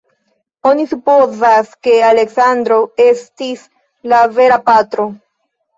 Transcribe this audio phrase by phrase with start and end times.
[0.69, 3.65] Oni supozas, ke Aleksandro estis
[4.15, 5.13] la vera patro.